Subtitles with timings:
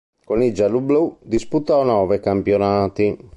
[0.25, 3.15] Con i gialloblu disputò nove campionati.